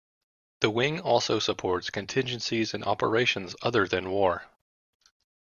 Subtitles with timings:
[0.61, 4.47] The wing also supports contingencies and operations other than war.